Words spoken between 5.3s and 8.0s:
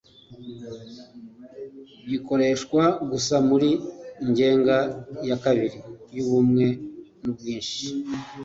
kabiri y’ubumwe n’ubwinshi.